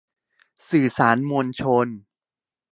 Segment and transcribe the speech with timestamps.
[0.69, 1.87] สื่อสารมวลชน